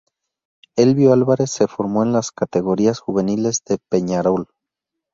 Elbio 0.75 1.13
Álvarez 1.13 1.51
se 1.51 1.67
formó 1.67 2.01
en 2.01 2.11
las 2.11 2.31
categorías 2.31 2.99
juveniles 2.99 3.61
de 3.67 3.77
Peñarol. 3.87 4.47